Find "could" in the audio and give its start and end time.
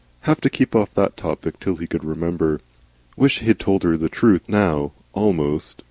1.85-2.03